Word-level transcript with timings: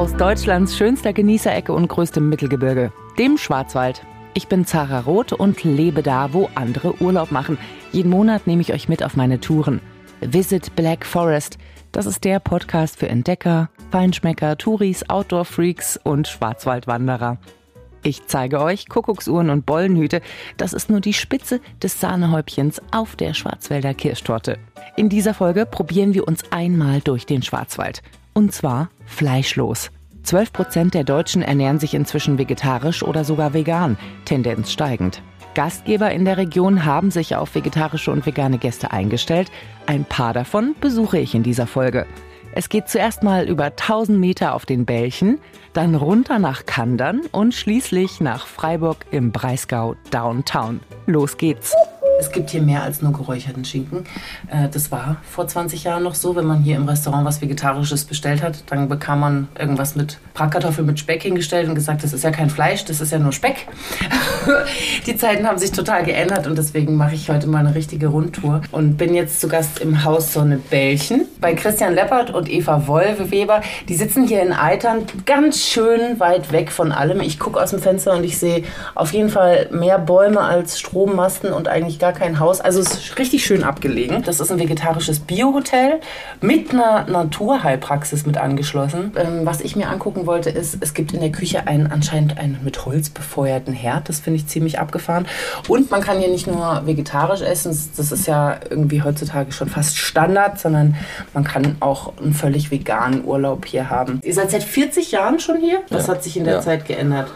aus 0.00 0.16
Deutschlands 0.16 0.78
schönster 0.78 1.12
Genießerecke 1.12 1.74
und 1.74 1.86
größtem 1.86 2.26
Mittelgebirge, 2.26 2.90
dem 3.18 3.36
Schwarzwald. 3.36 4.00
Ich 4.32 4.48
bin 4.48 4.64
Zara 4.64 5.00
Roth 5.00 5.34
und 5.34 5.62
lebe 5.62 6.02
da, 6.02 6.32
wo 6.32 6.48
andere 6.54 7.02
Urlaub 7.02 7.30
machen. 7.32 7.58
Jeden 7.92 8.08
Monat 8.08 8.46
nehme 8.46 8.62
ich 8.62 8.72
euch 8.72 8.88
mit 8.88 9.04
auf 9.04 9.14
meine 9.14 9.40
Touren. 9.40 9.82
Visit 10.22 10.74
Black 10.74 11.04
Forest. 11.04 11.58
Das 11.92 12.06
ist 12.06 12.24
der 12.24 12.40
Podcast 12.40 12.98
für 12.98 13.10
Entdecker, 13.10 13.68
Feinschmecker, 13.90 14.56
Touris, 14.56 15.06
Outdoor-Freaks 15.10 16.00
und 16.02 16.26
Schwarzwaldwanderer. 16.28 17.36
Ich 18.02 18.26
zeige 18.26 18.62
euch 18.62 18.88
Kuckucksuhren 18.88 19.50
und 19.50 19.66
Bollenhüte. 19.66 20.22
Das 20.56 20.72
ist 20.72 20.88
nur 20.88 21.02
die 21.02 21.12
Spitze 21.12 21.60
des 21.82 22.00
Sahnehäubchens 22.00 22.80
auf 22.90 23.16
der 23.16 23.34
Schwarzwälder 23.34 23.92
Kirschtorte. 23.92 24.56
In 24.96 25.10
dieser 25.10 25.34
Folge 25.34 25.66
probieren 25.66 26.14
wir 26.14 26.26
uns 26.26 26.50
einmal 26.50 27.02
durch 27.02 27.26
den 27.26 27.42
Schwarzwald. 27.42 28.00
Und 28.32 28.52
zwar 28.52 28.90
fleischlos. 29.06 29.90
12 30.22 30.52
Prozent 30.52 30.94
der 30.94 31.04
Deutschen 31.04 31.42
ernähren 31.42 31.78
sich 31.78 31.94
inzwischen 31.94 32.38
vegetarisch 32.38 33.02
oder 33.02 33.24
sogar 33.24 33.54
vegan, 33.54 33.96
Tendenz 34.24 34.70
steigend. 34.70 35.22
Gastgeber 35.54 36.12
in 36.12 36.24
der 36.24 36.36
Region 36.36 36.84
haben 36.84 37.10
sich 37.10 37.34
auf 37.34 37.54
vegetarische 37.54 38.12
und 38.12 38.24
vegane 38.24 38.58
Gäste 38.58 38.92
eingestellt. 38.92 39.50
Ein 39.86 40.04
paar 40.04 40.32
davon 40.32 40.74
besuche 40.80 41.18
ich 41.18 41.34
in 41.34 41.42
dieser 41.42 41.66
Folge. 41.66 42.06
Es 42.52 42.68
geht 42.68 42.88
zuerst 42.88 43.22
mal 43.22 43.48
über 43.48 43.66
1000 43.66 44.18
Meter 44.18 44.54
auf 44.54 44.66
den 44.66 44.84
Bällchen, 44.84 45.38
dann 45.72 45.94
runter 45.94 46.38
nach 46.38 46.66
Kandern 46.66 47.22
und 47.32 47.54
schließlich 47.54 48.20
nach 48.20 48.46
Freiburg 48.46 49.06
im 49.10 49.30
Breisgau 49.30 49.94
Downtown. 50.10 50.80
Los 51.06 51.36
geht's! 51.36 51.74
Es 52.20 52.30
gibt 52.30 52.50
hier 52.50 52.60
mehr 52.60 52.82
als 52.82 53.00
nur 53.00 53.12
geräucherten 53.12 53.64
Schinken. 53.64 54.04
Äh, 54.48 54.68
das 54.68 54.92
war 54.92 55.16
vor 55.22 55.48
20 55.48 55.84
Jahren 55.84 56.02
noch 56.02 56.14
so, 56.14 56.36
wenn 56.36 56.44
man 56.44 56.62
hier 56.62 56.76
im 56.76 56.86
Restaurant 56.86 57.24
was 57.24 57.40
Vegetarisches 57.40 58.04
bestellt 58.04 58.42
hat, 58.42 58.62
dann 58.66 58.88
bekam 58.88 59.20
man 59.20 59.48
irgendwas 59.58 59.96
mit 59.96 60.18
Bratkartoffeln 60.34 60.86
mit 60.86 60.98
Speck 60.98 61.22
hingestellt 61.22 61.68
und 61.68 61.74
gesagt, 61.74 62.04
das 62.04 62.12
ist 62.12 62.22
ja 62.22 62.30
kein 62.30 62.50
Fleisch, 62.50 62.84
das 62.84 63.00
ist 63.00 63.10
ja 63.10 63.18
nur 63.18 63.32
Speck. 63.32 63.66
Die 65.06 65.16
Zeiten 65.16 65.46
haben 65.46 65.58
sich 65.58 65.72
total 65.72 66.04
geändert 66.04 66.46
und 66.46 66.58
deswegen 66.58 66.96
mache 66.96 67.14
ich 67.14 67.30
heute 67.30 67.46
mal 67.46 67.58
eine 67.58 67.74
richtige 67.74 68.08
Rundtour 68.08 68.60
und 68.70 68.98
bin 68.98 69.14
jetzt 69.14 69.40
zu 69.40 69.48
Gast 69.48 69.80
im 69.80 70.04
Haus 70.04 70.34
Sonne 70.34 70.58
Bällchen 70.58 71.22
bei 71.40 71.54
Christian 71.54 71.94
Leppert 71.94 72.30
und 72.30 72.50
Eva 72.50 72.86
Wolwe-Weber. 72.86 73.62
Die 73.88 73.94
sitzen 73.94 74.26
hier 74.26 74.42
in 74.42 74.52
Eitern 74.52 75.04
ganz 75.24 75.64
schön 75.64 76.20
weit 76.20 76.52
weg 76.52 76.70
von 76.70 76.92
allem. 76.92 77.20
Ich 77.20 77.38
gucke 77.38 77.60
aus 77.60 77.70
dem 77.70 77.80
Fenster 77.80 78.14
und 78.14 78.24
ich 78.24 78.38
sehe 78.38 78.64
auf 78.94 79.14
jeden 79.14 79.30
Fall 79.30 79.68
mehr 79.72 79.98
Bäume 79.98 80.40
als 80.40 80.78
Strommasten 80.78 81.52
und 81.52 81.68
eigentlich 81.68 81.98
gar 81.98 82.09
kein 82.12 82.38
Haus. 82.38 82.60
Also 82.60 82.80
es 82.80 82.92
ist 82.92 83.18
richtig 83.18 83.44
schön 83.44 83.64
abgelegen. 83.64 84.22
Das 84.22 84.40
ist 84.40 84.50
ein 84.50 84.58
vegetarisches 84.58 85.20
Biohotel 85.20 86.00
mit 86.40 86.72
einer 86.72 87.06
Naturheilpraxis 87.06 88.26
mit 88.26 88.36
angeschlossen. 88.36 89.12
Ähm, 89.16 89.40
was 89.44 89.60
ich 89.60 89.76
mir 89.76 89.88
angucken 89.88 90.26
wollte, 90.26 90.50
ist, 90.50 90.78
es 90.80 90.94
gibt 90.94 91.12
in 91.12 91.20
der 91.20 91.32
Küche 91.32 91.66
einen 91.66 91.86
anscheinend 91.86 92.38
einen 92.38 92.58
mit 92.64 92.84
Holz 92.86 93.10
befeuerten 93.10 93.72
Herd. 93.72 94.08
Das 94.08 94.20
finde 94.20 94.38
ich 94.38 94.46
ziemlich 94.46 94.78
abgefahren. 94.78 95.26
Und 95.68 95.90
man 95.90 96.00
kann 96.00 96.18
hier 96.18 96.28
nicht 96.28 96.46
nur 96.46 96.82
vegetarisch 96.86 97.42
essen, 97.42 97.76
das 97.96 98.12
ist 98.12 98.26
ja 98.26 98.58
irgendwie 98.68 99.02
heutzutage 99.02 99.52
schon 99.52 99.68
fast 99.68 99.98
Standard, 99.98 100.58
sondern 100.58 100.96
man 101.34 101.44
kann 101.44 101.76
auch 101.80 102.12
einen 102.18 102.34
völlig 102.34 102.70
veganen 102.70 103.24
Urlaub 103.24 103.66
hier 103.66 103.90
haben. 103.90 104.20
Ihr 104.22 104.34
seid 104.34 104.50
seit 104.50 104.62
40 104.62 105.12
Jahren 105.12 105.40
schon 105.40 105.58
hier? 105.58 105.80
Was 105.90 106.06
ja. 106.06 106.14
hat 106.14 106.24
sich 106.24 106.36
in 106.36 106.44
der 106.44 106.54
ja. 106.54 106.60
Zeit 106.60 106.86
geändert? 106.86 107.30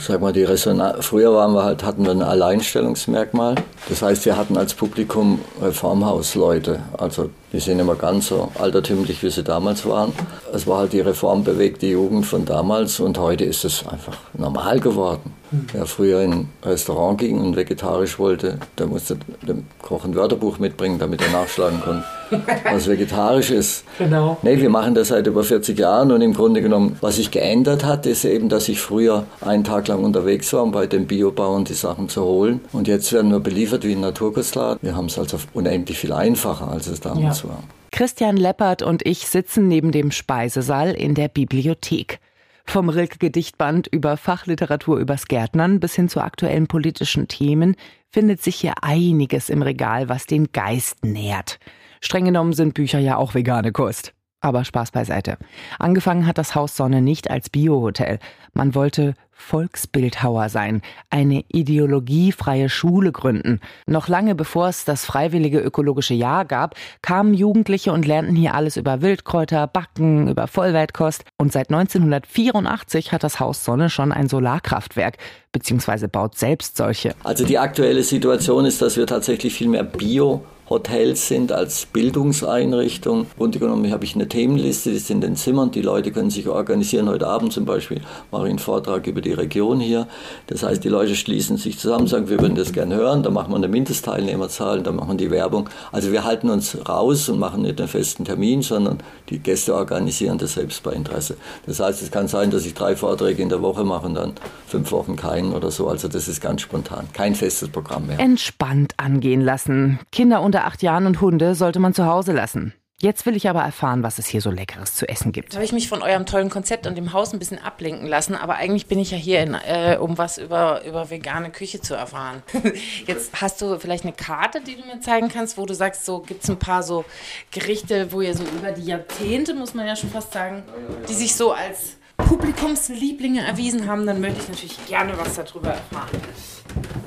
Sag 0.00 0.20
mal, 0.20 0.32
die 0.32 0.44
Resonanz. 0.44 1.06
Früher 1.06 1.34
waren 1.34 1.52
wir 1.52 1.64
halt, 1.64 1.84
hatten 1.84 2.04
wir 2.04 2.12
ein 2.12 2.22
Alleinstellungsmerkmal. 2.22 3.56
Das 3.88 4.02
heißt, 4.02 4.24
wir 4.24 4.36
hatten 4.36 4.56
als 4.56 4.74
Publikum 4.74 5.40
Reformhausleute. 5.60 6.80
Also 6.96 7.30
die 7.52 7.60
sind 7.60 7.78
immer 7.78 7.94
ganz 7.94 8.28
so 8.28 8.50
altertümlich, 8.58 9.22
wie 9.22 9.30
sie 9.30 9.42
damals 9.42 9.86
waren. 9.86 10.12
Es 10.52 10.66
war 10.66 10.78
halt 10.78 10.92
die 10.92 11.00
reformbewegte 11.00 11.86
Jugend 11.86 12.26
von 12.26 12.44
damals 12.44 13.00
und 13.00 13.18
heute 13.18 13.44
ist 13.44 13.64
es 13.64 13.86
einfach 13.86 14.16
normal 14.34 14.80
geworden. 14.80 15.34
Wer 15.72 15.86
früher 15.86 16.22
in 16.22 16.32
ein 16.32 16.48
Restaurant 16.62 17.18
ging 17.18 17.38
und 17.38 17.56
vegetarisch 17.56 18.18
wollte, 18.18 18.58
der 18.76 18.86
musste 18.86 19.16
dem 19.46 19.64
Koch 19.82 20.04
ein 20.04 20.14
Wörterbuch 20.14 20.58
mitbringen, 20.58 20.98
damit 20.98 21.22
er 21.22 21.30
nachschlagen 21.30 21.80
konnte, 21.80 22.04
was 22.70 22.88
vegetarisch 22.88 23.50
ist. 23.50 23.84
Genau. 23.98 24.36
Nee, 24.42 24.60
wir 24.60 24.70
machen 24.70 24.94
das 24.94 25.08
seit 25.08 25.26
über 25.26 25.44
40 25.44 25.78
Jahren 25.78 26.12
und 26.12 26.20
im 26.20 26.34
Grunde 26.34 26.60
genommen, 26.60 26.96
was 27.00 27.16
sich 27.16 27.30
geändert 27.30 27.84
hat, 27.84 28.06
ist 28.06 28.24
eben, 28.24 28.48
dass 28.48 28.68
ich 28.68 28.80
früher 28.80 29.24
einen 29.40 29.64
Tag 29.64 29.88
lang 29.88 30.04
unterwegs 30.04 30.52
war, 30.52 30.62
um 30.62 30.72
bei 30.72 30.86
den 30.86 31.06
Biobauern 31.06 31.64
die 31.64 31.74
Sachen 31.74 32.08
zu 32.08 32.22
holen. 32.22 32.60
Und 32.72 32.88
jetzt 32.88 33.12
werden 33.12 33.30
wir 33.30 33.40
beliefert 33.40 33.84
wie 33.84 33.92
ein 33.92 34.00
Naturkostladen. 34.00 34.78
Wir 34.82 34.96
haben 34.96 35.06
es 35.06 35.18
also 35.18 35.38
unendlich 35.54 35.98
viel 35.98 36.12
einfacher, 36.12 36.68
als 36.68 36.86
es 36.86 37.00
damals 37.00 37.42
ja. 37.42 37.50
war. 37.50 37.62
Christian 37.90 38.36
Leppert 38.36 38.82
und 38.82 39.04
ich 39.06 39.26
sitzen 39.26 39.66
neben 39.66 39.92
dem 39.92 40.10
Speisesaal 40.10 40.92
in 40.92 41.14
der 41.14 41.28
Bibliothek. 41.28 42.20
Vom 42.68 42.90
Rilke-Gedichtband 42.90 43.86
über 43.86 44.18
Fachliteratur 44.18 44.98
übers 44.98 45.26
Gärtnern 45.26 45.80
bis 45.80 45.94
hin 45.94 46.10
zu 46.10 46.20
aktuellen 46.20 46.66
politischen 46.66 47.26
Themen 47.26 47.76
findet 48.10 48.42
sich 48.42 48.56
hier 48.56 48.74
einiges 48.82 49.48
im 49.48 49.62
Regal, 49.62 50.10
was 50.10 50.26
den 50.26 50.52
Geist 50.52 51.02
nährt. 51.02 51.60
Streng 52.02 52.26
genommen 52.26 52.52
sind 52.52 52.74
Bücher 52.74 52.98
ja 52.98 53.16
auch 53.16 53.34
vegane 53.34 53.72
Kost. 53.72 54.12
Aber 54.42 54.66
Spaß 54.66 54.90
beiseite. 54.90 55.38
Angefangen 55.78 56.26
hat 56.26 56.36
das 56.36 56.54
Haus 56.54 56.76
Sonne 56.76 57.00
nicht 57.00 57.30
als 57.30 57.48
Biohotel. 57.48 58.18
Man 58.58 58.74
wollte 58.74 59.14
Volksbildhauer 59.30 60.48
sein, 60.48 60.82
eine 61.10 61.44
ideologiefreie 61.46 62.68
Schule 62.68 63.12
gründen. 63.12 63.60
Noch 63.86 64.08
lange 64.08 64.34
bevor 64.34 64.66
es 64.66 64.84
das 64.84 65.04
freiwillige 65.04 65.60
ökologische 65.60 66.14
Jahr 66.14 66.44
gab, 66.44 66.74
kamen 67.00 67.34
Jugendliche 67.34 67.92
und 67.92 68.04
lernten 68.04 68.34
hier 68.34 68.54
alles 68.54 68.76
über 68.76 69.00
Wildkräuter, 69.00 69.68
Backen, 69.68 70.26
über 70.26 70.48
Vollwertkost. 70.48 71.22
Und 71.38 71.52
seit 71.52 71.70
1984 71.70 73.12
hat 73.12 73.22
das 73.22 73.38
Haus 73.38 73.64
Sonne 73.64 73.90
schon 73.90 74.10
ein 74.10 74.28
Solarkraftwerk, 74.28 75.18
beziehungsweise 75.52 76.08
baut 76.08 76.36
selbst 76.36 76.76
solche. 76.76 77.14
Also 77.22 77.46
die 77.46 77.58
aktuelle 77.58 78.02
Situation 78.02 78.64
ist, 78.64 78.82
dass 78.82 78.96
wir 78.96 79.06
tatsächlich 79.06 79.54
viel 79.54 79.68
mehr 79.68 79.84
Bio 79.84 80.42
Hotels 80.70 81.28
sind 81.28 81.50
als 81.50 81.86
Bildungseinrichtung. 81.86 83.20
Im 83.20 83.26
Grunde 83.36 83.58
genommen 83.58 83.90
habe 83.90 84.04
ich 84.04 84.14
eine 84.14 84.28
Themenliste, 84.28 84.90
die 84.90 84.96
ist 84.96 85.10
in 85.10 85.20
den 85.20 85.34
Zimmern. 85.36 85.70
Die 85.70 85.80
Leute 85.80 86.12
können 86.12 86.30
sich 86.30 86.46
organisieren. 86.46 87.08
Heute 87.08 87.26
Abend 87.26 87.52
zum 87.52 87.64
Beispiel 87.64 88.02
mache 88.30 88.44
ich 88.44 88.50
einen 88.50 88.58
Vortrag 88.58 89.06
über 89.06 89.20
die 89.20 89.32
Region 89.32 89.80
hier. 89.80 90.08
Das 90.46 90.62
heißt, 90.62 90.84
die 90.84 90.88
Leute 90.88 91.16
schließen 91.16 91.56
sich 91.56 91.78
zusammen, 91.78 92.06
sagen, 92.06 92.28
wir 92.28 92.40
würden 92.40 92.54
das 92.54 92.72
gerne 92.72 92.96
hören. 92.96 93.22
Da 93.22 93.30
machen 93.30 93.50
wir 93.52 93.56
eine 93.56 93.68
Mindestteilnehmerzahl, 93.68 94.82
da 94.82 94.92
machen 94.92 95.10
wir 95.10 95.16
die 95.16 95.30
Werbung. 95.30 95.70
Also 95.90 96.12
wir 96.12 96.24
halten 96.24 96.50
uns 96.50 96.76
raus 96.86 97.28
und 97.28 97.38
machen 97.38 97.62
nicht 97.62 97.80
einen 97.80 97.88
festen 97.88 98.24
Termin, 98.24 98.62
sondern 98.62 98.98
die 99.30 99.38
Gäste 99.38 99.74
organisieren 99.74 100.36
das 100.36 100.52
selbst 100.54 100.82
bei 100.82 100.92
Interesse. 100.92 101.36
Das 101.66 101.80
heißt, 101.80 102.02
es 102.02 102.10
kann 102.10 102.28
sein, 102.28 102.50
dass 102.50 102.66
ich 102.66 102.74
drei 102.74 102.94
Vorträge 102.94 103.42
in 103.42 103.48
der 103.48 103.62
Woche 103.62 103.84
mache 103.84 104.06
und 104.06 104.14
dann 104.14 104.32
fünf 104.66 104.92
Wochen 104.92 105.16
keinen 105.16 105.54
oder 105.54 105.70
so. 105.70 105.88
Also 105.88 106.08
das 106.08 106.28
ist 106.28 106.40
ganz 106.42 106.60
spontan. 106.60 107.06
Kein 107.12 107.34
festes 107.34 107.68
Programm 107.68 108.06
mehr. 108.06 108.20
Entspannt 108.20 108.94
angehen 108.98 109.40
lassen. 109.40 109.98
Kinder 110.12 110.42
unter 110.42 110.57
unter 110.58 110.66
acht 110.66 110.82
Jahren 110.82 111.06
und 111.06 111.20
Hunde 111.20 111.54
sollte 111.54 111.78
man 111.78 111.94
zu 111.94 112.06
Hause 112.06 112.32
lassen. 112.32 112.74
Jetzt 113.00 113.26
will 113.26 113.36
ich 113.36 113.48
aber 113.48 113.62
erfahren, 113.62 114.02
was 114.02 114.18
es 114.18 114.26
hier 114.26 114.40
so 114.40 114.50
Leckeres 114.50 114.94
zu 114.94 115.08
essen 115.08 115.30
gibt. 115.30 115.50
Jetzt 115.50 115.54
habe 115.54 115.64
ich 115.64 115.70
mich 115.70 115.88
von 115.88 116.02
eurem 116.02 116.26
tollen 116.26 116.50
Konzept 116.50 116.88
und 116.88 116.98
dem 116.98 117.12
Haus 117.12 117.32
ein 117.32 117.38
bisschen 117.38 117.60
ablenken 117.60 118.08
lassen, 118.08 118.34
aber 118.34 118.56
eigentlich 118.56 118.88
bin 118.88 118.98
ich 118.98 119.12
ja 119.12 119.16
hier, 119.16 119.40
in, 119.40 119.54
äh, 119.54 119.98
um 120.00 120.18
was 120.18 120.36
über, 120.36 120.84
über 120.84 121.10
vegane 121.10 121.50
Küche 121.50 121.80
zu 121.80 121.94
erfahren. 121.94 122.42
Jetzt 123.06 123.40
hast 123.40 123.62
du 123.62 123.78
vielleicht 123.78 124.02
eine 124.02 124.14
Karte, 124.14 124.60
die 124.60 124.74
du 124.74 124.84
mir 124.84 124.98
zeigen 124.98 125.28
kannst, 125.28 125.58
wo 125.58 125.64
du 125.64 125.74
sagst, 125.74 126.04
so 126.04 126.18
gibt 126.18 126.42
es 126.42 126.50
ein 126.50 126.58
paar 126.58 126.82
so 126.82 127.04
Gerichte, 127.52 128.10
wo 128.10 128.20
ihr 128.20 128.34
so 128.34 128.42
über 128.42 128.72
die 128.72 128.86
Jahrzehnte, 128.86 129.54
muss 129.54 129.74
man 129.74 129.86
ja 129.86 129.94
schon 129.94 130.10
fast 130.10 130.32
sagen, 130.32 130.64
die 131.08 131.14
sich 131.14 131.36
so 131.36 131.52
als 131.52 131.98
Publikumslieblinge 132.18 133.46
erwiesen 133.46 133.86
haben, 133.86 134.06
dann 134.06 134.20
möchte 134.20 134.40
ich 134.40 134.48
natürlich 134.48 134.86
gerne 134.86 135.14
was 135.16 135.34
darüber 135.36 135.70
erfahren. 135.70 136.20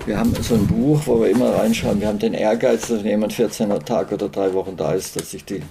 Wir 0.05 0.17
haben 0.17 0.33
so 0.41 0.55
ein 0.55 0.65
Buch, 0.65 1.01
wo 1.05 1.21
wir 1.21 1.29
immer 1.29 1.55
reinschauen. 1.55 2.01
Wir 2.01 2.07
haben 2.07 2.17
den 2.17 2.33
Ehrgeiz, 2.33 2.87
dass 2.87 3.03
jemand 3.03 3.33
14 3.33 3.69
Tag 3.85 4.11
oder 4.11 4.29
drei 4.29 4.53
Wochen 4.53 4.75
da 4.75 4.93
ist, 4.93 5.15
dass 5.15 5.31
sich 5.31 5.45
die, 5.45 5.61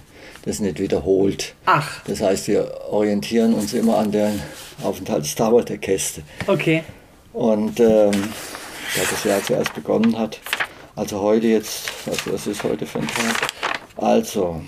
das 0.45 0.59
nicht 0.59 0.79
wiederholt. 0.79 1.53
Ach. 1.65 2.01
Das 2.05 2.21
heißt, 2.21 2.47
wir 2.47 2.71
orientieren 2.89 3.53
uns 3.53 3.73
immer 3.73 3.97
an 3.97 4.11
der 4.11 4.31
Aufenthaltsdauer 4.83 5.63
der 5.63 5.77
Gäste. 5.77 6.21
Okay. 6.47 6.83
Und 7.33 7.79
ähm, 7.79 8.11
da 8.11 9.01
das 9.09 9.23
Jahr 9.23 9.43
zuerst 9.43 9.73
begonnen 9.73 10.17
hat, 10.17 10.39
also 10.95 11.21
heute 11.21 11.47
jetzt, 11.47 11.91
was, 12.05 12.31
was 12.31 12.47
ist 12.47 12.63
heute 12.63 12.85
für 12.85 12.99
ein 12.99 13.07
Tag? 13.07 13.47
Also, 13.97 14.61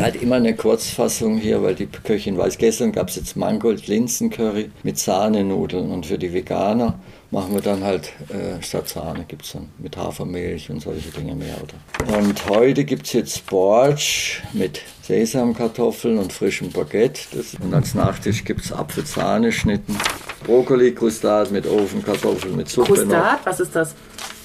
halt 0.00 0.20
immer 0.20 0.36
eine 0.36 0.54
Kurzfassung 0.54 1.38
hier, 1.38 1.62
weil 1.62 1.74
die 1.74 1.86
Köchin 1.86 2.36
weiß, 2.36 2.58
gestern 2.58 2.92
gab 2.92 3.08
es 3.08 3.16
jetzt 3.16 3.36
Mangold-Linsen-Curry 3.36 4.70
mit 4.82 4.98
Sahnenudeln 4.98 5.90
und 5.90 6.06
für 6.06 6.18
die 6.18 6.32
Veganer 6.32 6.98
machen 7.30 7.54
wir 7.54 7.60
dann 7.60 7.84
halt 7.84 8.12
äh, 8.28 8.60
statt 8.62 8.88
Sahne 8.88 9.24
gibt 9.26 9.44
es 9.44 9.52
dann 9.52 9.68
mit 9.78 9.96
Hafermilch 9.96 10.70
und 10.70 10.80
solche 10.80 11.10
Dinge 11.10 11.34
mehr. 11.34 11.54
Oder? 11.62 12.18
Und 12.18 12.48
heute 12.48 12.84
gibt 12.84 13.06
es 13.06 13.12
jetzt 13.12 13.46
Borsch 13.46 14.42
mit 14.52 14.80
Sesamkartoffeln 15.02 16.18
und 16.18 16.32
frischem 16.32 16.70
Baguette. 16.70 17.20
Das, 17.32 17.54
und 17.54 17.72
als 17.72 17.94
Nachtisch 17.94 18.44
gibt 18.44 18.64
es 18.64 18.72
Apfelsahneschnitten, 18.72 19.96
Brokkoli-Krustat 20.44 21.50
mit 21.52 21.66
Ofenkartoffeln 21.66 22.56
mit 22.56 22.68
Suppe 22.68 22.94
Krustat, 22.94 23.40
was 23.44 23.60
ist 23.60 23.76
das? 23.76 23.94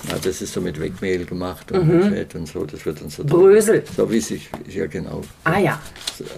Ja, 0.09 0.17
das 0.21 0.41
ist 0.41 0.53
so 0.53 0.61
mit 0.61 0.79
Wegmehl 0.79 1.25
gemacht 1.25 1.71
und 1.71 1.87
mhm. 1.87 2.09
Fett 2.09 2.35
und 2.35 2.47
so. 2.47 2.65
Das 2.65 2.85
wird 2.85 3.01
dann 3.01 3.09
so. 3.09 3.23
Brösel. 3.23 3.83
So 3.95 4.09
wie 4.11 4.19
sich, 4.19 4.49
ja 4.67 4.85
genau. 4.87 5.21
Ah 5.43 5.59
ja. 5.59 5.79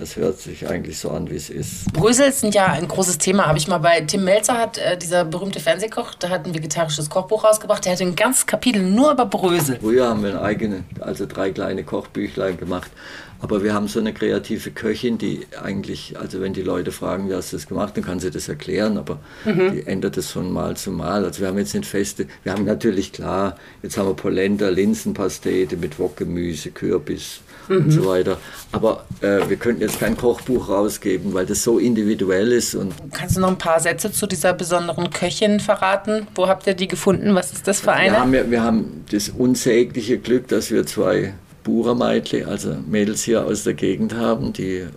Es 0.02 0.16
hört 0.16 0.40
sich 0.40 0.68
eigentlich 0.68 0.98
so 0.98 1.12
an, 1.12 1.30
wie 1.30 1.36
es 1.36 1.50
ist. 1.50 1.92
Brösel 1.94 2.31
sind 2.31 2.56
ja 2.56 2.68
ein 2.68 2.88
großes 2.88 3.18
Thema. 3.18 3.46
Habe 3.48 3.58
ich 3.58 3.68
mal 3.68 3.78
bei 3.80 4.02
Tim 4.02 4.24
Melzer, 4.24 4.58
hat 4.58 4.78
äh, 4.78 4.98
dieser 4.98 5.25
berühmte 5.25 5.60
Fernsehkoch, 5.60 6.16
der 6.16 6.30
hat 6.30 6.46
ein 6.46 6.54
vegetarisches 6.54 7.10
Kochbuch 7.10 7.44
rausgebracht. 7.44 7.86
Der 7.86 7.94
hat 7.94 8.02
ein 8.02 8.16
ganzes 8.16 8.46
Kapitel 8.46 8.81
nur 8.81 9.12
über 9.12 9.25
Brösel. 9.25 9.78
Früher 9.80 10.08
haben 10.08 10.24
wir 10.24 10.31
ein 10.31 10.40
eigene, 10.40 10.84
also 11.00 11.25
drei 11.25 11.52
kleine 11.52 11.84
Kochbüchlein 11.84 12.58
gemacht. 12.58 12.92
Aber 13.39 13.63
wir 13.63 13.74
haben 13.74 13.88
so 13.88 14.00
eine 14.00 14.13
kreative 14.13 14.72
Köchin, 14.72 15.18
die 15.18 15.45
eigentlich, 15.62 16.16
also 16.19 16.42
wenn 16.42 16.54
die 16.54 16.63
Leute 16.63 16.92
fragen, 16.92 17.30
wie 17.30 17.36
hast 17.36 17.54
du 17.54 17.57
das 17.57 17.68
gemacht, 17.68 17.95
dann 17.95 18.04
kann 18.04 18.19
sie 18.19 18.31
das 18.31 18.50
erklären, 18.50 18.98
aber 18.98 19.19
mhm. 19.45 19.74
die 19.74 19.88
ändert 19.88 20.18
es 20.18 20.31
von 20.31 20.51
Mal 20.51 20.75
zu 20.75 20.92
Mal. 20.92 21.24
Also 21.24 21.42
wir 21.42 21.48
haben 21.48 21.57
jetzt 21.57 21.74
nicht 21.74 21.86
feste, 21.86 22.25
wir 22.44 22.54
haben 22.54 22.66
natürlich 22.66 23.12
klar, 23.12 23.56
jetzt 23.84 23.98
haben 23.98 24.07
wir 24.07 24.16
Polenta, 24.16 24.69
Linsenpastete 24.69 25.78
mit 25.78 26.00
Wokgemüse, 26.00 26.72
Kürbis 26.72 27.42
mhm. 27.68 27.78
und 27.78 27.92
so 27.92 28.06
weiter. 28.07 28.38
Aber 28.72 29.06
äh, 29.22 29.48
wir 29.48 29.57
könnten 29.57 29.81
jetzt 29.81 30.00
kein 30.00 30.18
Kochbuch 30.18 30.69
rausgeben, 30.69 31.34
weil 31.34 31.45
das 31.45 31.63
so 31.63 31.78
individuell 31.78 32.51
ist. 32.51 32.75
Und 32.75 32.94
Kannst 33.13 33.38
du 33.38 33.42
noch 33.42 33.50
ein 33.50 33.57
paar 33.57 33.80
Sätze 33.80 34.12
zu 34.12 34.28
dieser 34.28 34.54
besonderen 34.54 35.10
Köchin 35.10 35.60
verraten? 35.60 36.28
Wo 36.36 36.48
habt 36.48 36.68
ihr 36.68 36.74
die 36.74 36.88
gefunden? 36.88 37.36
Was 37.36 37.54
ist 37.54 37.68
das 37.68 37.81
für 37.81 37.94
eine? 37.94 38.13
Wir 38.13 38.19
haben, 38.19 38.51
wir 38.51 38.63
haben 38.63 39.06
das 39.12 39.30
unsägliche 39.30 40.18
Glück, 40.18 40.48
dass 40.48 40.72
wir 40.72 40.86
zwei 40.86 41.34
Buchermeidli, 41.68 42.46
also 42.46 42.78
Mädels 42.88 43.24
hier 43.24 43.46
aus 43.46 43.66
der 43.66 43.74
Gegend 43.74 44.16
haben, 44.16 44.54
die 44.54 44.78
äh, 44.78 44.88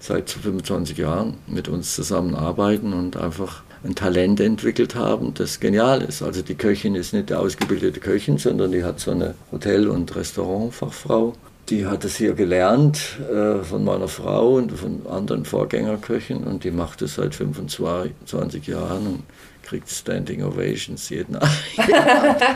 seit 0.00 0.30
25 0.30 0.98
Jahren 0.98 1.34
mit 1.46 1.68
uns 1.68 1.94
zusammenarbeiten 1.94 2.92
und 2.92 3.16
einfach 3.16 3.62
ein 3.84 3.94
Talent 3.94 4.40
entwickelt 4.40 4.96
haben, 4.96 5.32
das 5.34 5.60
genial 5.60 6.02
ist. 6.02 6.22
Also 6.22 6.42
die 6.42 6.56
Köchin 6.56 6.96
ist 6.96 7.12
nicht 7.14 7.30
eine 7.30 7.40
ausgebildete 7.40 8.00
Köchin, 8.00 8.36
sondern 8.36 8.72
die 8.72 8.82
hat 8.82 8.98
so 8.98 9.12
eine 9.12 9.34
Hotel- 9.52 9.88
und 9.88 10.14
Restaurantfachfrau. 10.14 11.34
Die 11.68 11.86
hat 11.86 12.04
es 12.04 12.16
hier 12.16 12.34
gelernt 12.34 13.20
äh, 13.32 13.62
von 13.62 13.84
meiner 13.84 14.08
Frau 14.08 14.56
und 14.56 14.72
von 14.72 15.06
anderen 15.08 15.44
Vorgängerköchen 15.44 16.42
und 16.42 16.64
die 16.64 16.72
macht 16.72 17.00
es 17.02 17.14
seit 17.14 17.36
25 17.36 18.66
Jahren 18.66 19.06
und 19.06 19.22
kriegt 19.62 19.88
Standing 19.88 20.42
Ovations 20.42 21.08
jeden 21.10 21.36
Abend. 21.36 21.52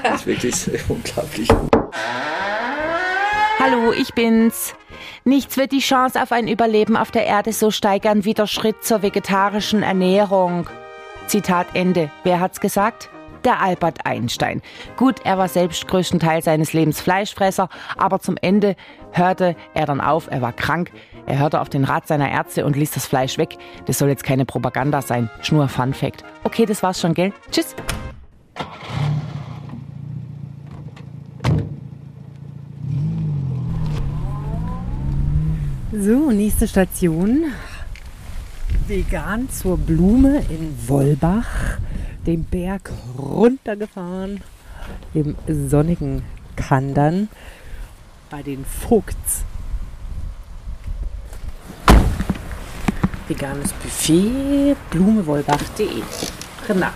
das 0.02 0.20
ist 0.20 0.26
wirklich 0.26 0.56
sehr 0.56 0.81
unglaublich. 0.88 1.49
Hallo, 3.68 3.90
ich 3.90 4.14
bin's. 4.14 4.76
Nichts 5.24 5.56
wird 5.56 5.72
die 5.72 5.80
Chance 5.80 6.22
auf 6.22 6.30
ein 6.30 6.46
Überleben 6.46 6.96
auf 6.96 7.10
der 7.10 7.26
Erde 7.26 7.52
so 7.52 7.72
steigern 7.72 8.24
wie 8.24 8.32
der 8.32 8.46
Schritt 8.46 8.84
zur 8.84 9.02
vegetarischen 9.02 9.82
Ernährung. 9.82 10.68
Zitat 11.26 11.66
Ende. 11.74 12.08
Wer 12.22 12.38
hat's 12.38 12.60
gesagt? 12.60 13.10
Der 13.44 13.60
Albert 13.60 14.06
Einstein. 14.06 14.62
Gut, 14.96 15.16
er 15.24 15.36
war 15.36 15.48
selbst 15.48 15.88
größtenteils 15.88 16.44
seines 16.44 16.74
Lebens 16.74 17.00
Fleischfresser, 17.00 17.68
aber 17.96 18.20
zum 18.20 18.36
Ende 18.40 18.76
hörte 19.10 19.56
er 19.74 19.86
dann 19.86 20.00
auf, 20.00 20.28
er 20.30 20.42
war 20.42 20.52
krank, 20.52 20.92
er 21.26 21.40
hörte 21.40 21.60
auf 21.60 21.68
den 21.68 21.82
Rat 21.82 22.06
seiner 22.06 22.30
Ärzte 22.30 22.64
und 22.66 22.76
ließ 22.76 22.92
das 22.92 23.06
Fleisch 23.06 23.36
weg. 23.36 23.56
Das 23.86 23.98
soll 23.98 24.10
jetzt 24.10 24.22
keine 24.22 24.44
Propaganda 24.44 25.02
sein, 25.02 25.28
nur 25.50 25.66
Fun 25.66 25.92
Fact. 25.92 26.22
Okay, 26.44 26.66
das 26.66 26.84
war's 26.84 27.00
schon, 27.00 27.14
gell? 27.14 27.32
Tschüss. 27.50 27.74
So, 35.98 36.31
nächste 36.31 36.69
Station. 36.69 37.52
Vegan 38.87 39.48
zur 39.48 39.78
Blume 39.78 40.44
in 40.50 40.76
Wollbach. 40.88 41.78
Den 42.26 42.44
Berg 42.44 42.90
runtergefahren. 43.16 44.43
Im 45.14 45.37
sonnigen 45.48 46.22
Kandern. 46.54 47.31
Bei 48.28 48.43
den 48.43 48.66
Vogts. 48.66 49.44
Veganes 53.26 53.72
Buffet, 53.72 54.76
blumewollbach.de. 54.90 56.02
Genau. 56.66 56.88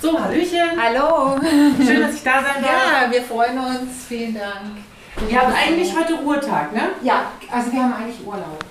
So, 0.00 0.18
Hallöchen. 0.18 0.70
Hallo. 0.82 1.38
Schön, 1.84 2.00
dass 2.00 2.14
ich 2.14 2.22
da 2.22 2.42
sein 2.42 2.62
darf. 2.62 3.02
Ja, 3.02 3.12
wir 3.12 3.22
freuen 3.22 3.58
uns. 3.58 4.06
Vielen 4.08 4.32
Dank. 4.32 4.78
Ihr 5.26 5.40
habt 5.40 5.54
eigentlich 5.54 5.94
heute 5.96 6.14
Ruhetag, 6.14 6.72
ne? 6.72 6.90
Ja, 7.02 7.32
also 7.50 7.72
wir 7.72 7.82
haben 7.82 7.94
eigentlich 7.94 8.24
Urlaub. 8.24 8.64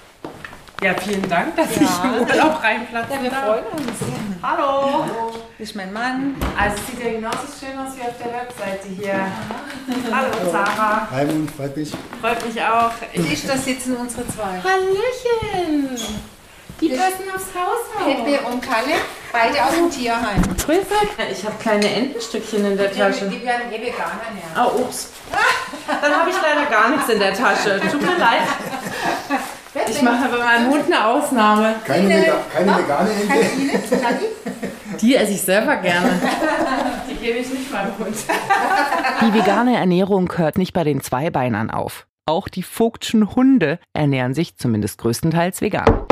Ja, 0.81 0.94
vielen 0.94 1.27
Dank, 1.27 1.55
dass 1.55 1.75
ja. 1.75 1.81
ich 1.81 2.03
im 2.03 2.21
Urlaub 2.21 2.63
reinplatze. 2.63 3.13
Ja, 3.13 3.23
wir 3.23 3.31
freuen 3.31 3.65
uns. 3.65 4.44
Hallo. 4.44 5.03
Hallo. 5.03 5.33
Ich 5.57 5.73
mein 5.73 5.91
Mann. 5.91 6.35
Also 6.57 6.75
es 6.77 6.88
sieht 6.88 7.03
ja 7.03 7.11
genauso 7.13 7.47
schön 7.59 7.77
aus 7.79 7.95
wie 7.95 8.01
auf 8.01 8.17
der 8.23 8.31
Webseite 8.31 8.88
hier. 8.88 9.27
Hallo, 10.11 10.51
Sarah. 10.51 11.07
Hi, 11.11 11.25
Mund, 11.25 11.49
freut 11.51 11.75
mich. 11.75 11.91
Freut 12.21 12.45
mich 12.45 12.61
auch. 12.61 12.91
Ich, 13.11 13.47
da 13.47 13.57
sitzen 13.57 13.97
unsere 13.97 14.27
zwei. 14.27 14.61
Hallöchen. 14.63 15.97
Die 16.79 16.89
passen 16.89 17.23
aufs 17.33 17.47
Haus 17.55 17.89
auf. 17.97 18.05
Pepe 18.05 18.39
und 18.45 18.61
Kalle, 18.61 18.94
beide 19.31 19.63
aus 19.65 19.71
dem 19.71 19.89
Tierheim. 19.89 20.44
Grüße. 20.44 20.85
Ich 21.31 21.44
habe 21.44 21.55
kleine 21.59 21.89
Entenstückchen 21.91 22.63
in 22.65 22.77
der 22.77 22.94
Tasche. 22.94 23.27
Die, 23.27 23.44
werden 23.44 23.71
eh 23.71 23.81
Veganer 23.81 24.21
näher. 24.31 24.71
Oh, 24.75 24.81
ups. 24.81 25.09
Dann 26.01 26.13
habe 26.13 26.29
ich 26.29 26.35
leider 26.41 26.69
gar 26.69 26.89
nichts 26.89 27.09
in 27.09 27.19
der 27.19 27.33
Tasche. 27.33 27.79
Tut 27.91 28.01
mir 28.01 28.17
leid. 28.17 28.41
Ich 29.89 30.01
mache 30.01 30.27
bei 30.29 30.37
meinem 30.37 30.71
Hund 30.71 30.85
eine 30.85 31.05
Ausnahme. 31.05 31.75
Keine, 31.85 32.09
Vega 32.09 32.35
keine 32.53 32.77
vegane 32.77 33.09
Ente. 33.11 33.99
Die 34.99 35.15
esse 35.15 35.33
ich 35.33 35.41
selber 35.41 35.75
gerne. 35.77 36.09
Die 37.09 37.15
gebe 37.15 37.39
ich 37.39 37.49
nicht 37.49 37.71
meinem 37.71 37.97
Hund. 37.99 38.15
Die 39.21 39.33
vegane 39.33 39.77
Ernährung 39.77 40.31
hört 40.35 40.57
nicht 40.57 40.73
bei 40.73 40.83
den 40.83 41.01
Zweibeinern 41.01 41.69
auf. 41.69 42.07
Auch 42.25 42.47
die 42.49 42.63
Vogtschen 42.63 43.35
Hunde 43.35 43.79
ernähren 43.93 44.33
sich 44.33 44.57
zumindest 44.57 44.97
größtenteils 44.97 45.61
vegan. 45.61 46.05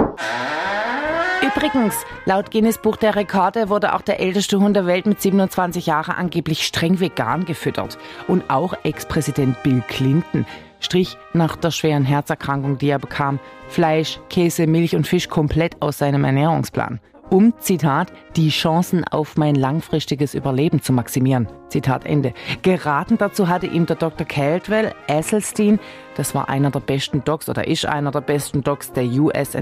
Übrigens, 1.41 2.05
laut 2.25 2.51
Guinness 2.51 2.77
Buch 2.77 2.97
der 2.97 3.15
Rekorde 3.15 3.69
wurde 3.69 3.93
auch 3.93 4.01
der 4.01 4.19
älteste 4.19 4.59
Hund 4.59 4.75
der 4.75 4.85
Welt 4.85 5.05
mit 5.05 5.21
27 5.21 5.85
Jahren 5.85 6.15
angeblich 6.15 6.65
streng 6.65 6.99
vegan 6.99 7.45
gefüttert. 7.45 7.97
Und 8.27 8.49
auch 8.49 8.73
Ex-Präsident 8.83 9.61
Bill 9.63 9.83
Clinton 9.87 10.45
strich 10.79 11.17
nach 11.33 11.55
der 11.55 11.71
schweren 11.71 12.05
Herzerkrankung, 12.05 12.77
die 12.77 12.89
er 12.89 12.99
bekam, 12.99 13.39
Fleisch, 13.67 14.19
Käse, 14.29 14.67
Milch 14.67 14.95
und 14.95 15.07
Fisch 15.07 15.29
komplett 15.29 15.81
aus 15.81 15.97
seinem 15.97 16.23
Ernährungsplan 16.23 16.99
um, 17.29 17.53
Zitat, 17.59 18.11
die 18.35 18.49
Chancen 18.49 19.03
auf 19.03 19.37
mein 19.37 19.55
langfristiges 19.55 20.33
Überleben 20.33 20.81
zu 20.81 20.93
maximieren. 20.93 21.47
Zitat 21.69 22.05
Ende. 22.05 22.33
Geraten 22.61 23.17
dazu 23.17 23.47
hatte 23.47 23.67
ihm 23.67 23.85
der 23.85 23.95
Dr. 23.95 24.25
Caldwell 24.25 24.93
Esselstein, 25.07 25.79
das 26.15 26.33
war 26.33 26.49
einer 26.49 26.71
der 26.71 26.79
besten 26.79 27.23
Docs 27.23 27.49
oder 27.49 27.67
ist 27.67 27.85
einer 27.85 28.11
der 28.11 28.21
besten 28.21 28.63
Docs 28.63 28.93
der 28.93 29.05
USA 29.05 29.59